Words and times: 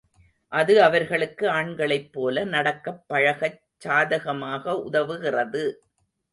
அது 0.51 0.83
அவர்களுக்கு 0.83 1.49
ஆண்களைப் 1.49 2.09
போல 2.11 2.43
நடக்கப் 2.45 3.03
பழகச் 3.07 3.61
சாதகமாக 3.77 4.75
உதவுகிறது. 4.89 5.65